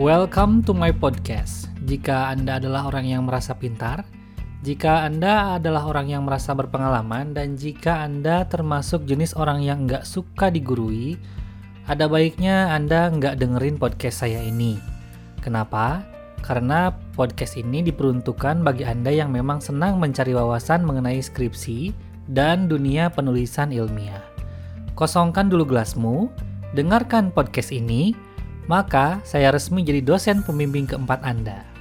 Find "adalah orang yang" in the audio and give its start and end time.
2.56-3.28, 5.60-6.24